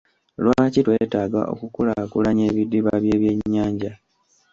Lwaki 0.43 0.79
twetaaga 0.85 1.41
okukulaakulanya 1.53 2.43
ebidiba 2.51 2.93
by'ebyennyanja? 3.03 3.91